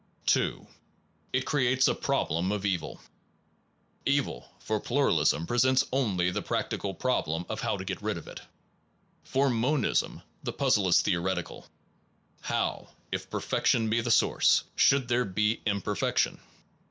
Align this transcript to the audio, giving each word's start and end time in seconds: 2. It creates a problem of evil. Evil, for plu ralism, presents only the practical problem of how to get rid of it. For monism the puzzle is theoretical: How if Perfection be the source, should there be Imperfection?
2. 0.25 0.65
It 1.31 1.45
creates 1.45 1.87
a 1.87 1.93
problem 1.93 2.51
of 2.51 2.65
evil. 2.65 2.99
Evil, 4.03 4.49
for 4.57 4.79
plu 4.79 4.99
ralism, 5.01 5.47
presents 5.47 5.85
only 5.93 6.31
the 6.31 6.41
practical 6.41 6.91
problem 6.95 7.45
of 7.47 7.59
how 7.61 7.77
to 7.77 7.85
get 7.85 8.01
rid 8.01 8.17
of 8.17 8.27
it. 8.27 8.41
For 9.23 9.47
monism 9.47 10.23
the 10.41 10.53
puzzle 10.53 10.87
is 10.87 11.03
theoretical: 11.03 11.67
How 12.39 12.89
if 13.11 13.29
Perfection 13.29 13.91
be 13.91 14.01
the 14.01 14.09
source, 14.09 14.63
should 14.75 15.07
there 15.07 15.23
be 15.23 15.61
Imperfection? 15.67 16.39